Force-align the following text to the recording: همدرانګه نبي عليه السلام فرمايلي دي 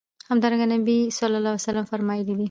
همدرانګه 0.29 0.67
نبي 0.73 0.97
عليه 1.35 1.59
السلام 1.65 1.85
فرمايلي 1.91 2.23
دي 2.27 2.33